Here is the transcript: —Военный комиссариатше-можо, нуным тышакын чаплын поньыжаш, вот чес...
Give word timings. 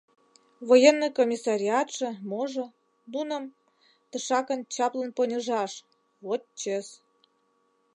—Военный 0.69 1.11
комиссариатше-можо, 1.17 2.65
нуным 3.13 3.43
тышакын 4.09 4.59
чаплын 4.73 5.09
поньыжаш, 5.17 5.71
вот 6.25 6.41
чес... 6.59 6.87